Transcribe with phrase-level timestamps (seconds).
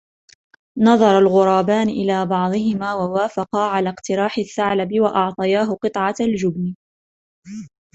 [0.77, 6.75] نظر الغرابان إلى بعضهما ووافقا على اقتراح الثعلب وأعطياه قطعة الجبن